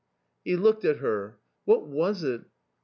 [0.45, 1.37] "He looked at her.
[1.65, 2.41] What was it?